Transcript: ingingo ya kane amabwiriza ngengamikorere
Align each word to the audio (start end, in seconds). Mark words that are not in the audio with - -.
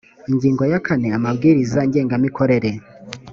ingingo 0.29 0.63
ya 0.71 0.79
kane 0.85 1.07
amabwiriza 1.17 1.79
ngengamikorere 1.89 2.71